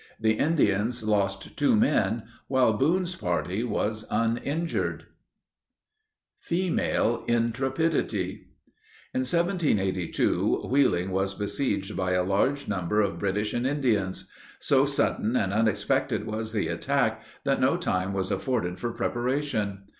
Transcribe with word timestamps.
The 0.19 0.39
Indians 0.39 1.03
lost 1.03 1.55
two 1.55 1.75
men, 1.75 2.23
while 2.47 2.73
Boone's 2.73 3.15
party 3.15 3.63
was 3.63 4.07
uninjured. 4.09 5.05
[Illustration: 5.05 6.39
THE 6.39 6.39
PURSUIT] 6.39 6.39
FEMALE 6.39 7.25
INTREPIDITY. 7.27 8.31
In 9.13 9.19
1782, 9.19 10.63
Wheeling 10.71 11.11
was 11.11 11.35
besieged 11.35 11.95
by 11.95 12.13
a 12.13 12.23
large 12.23 12.67
number 12.67 12.99
of 13.01 13.19
British 13.19 13.53
and 13.53 13.67
Indians. 13.67 14.27
So 14.59 14.85
sudden 14.85 15.35
and 15.35 15.53
unexpected 15.53 16.25
was 16.25 16.51
the 16.51 16.67
attack, 16.69 17.21
that 17.43 17.61
no 17.61 17.77
time 17.77 18.11
was 18.13 18.31
afforded 18.31 18.79
for 18.79 18.91
preparation. 18.91 19.83